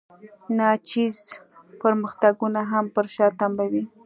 ناچیز 0.57 1.17
پرمختګونه 1.81 2.61
هم 2.71 2.85
پر 2.95 3.05
شا 3.15 3.27
تمبوي. 3.39 3.83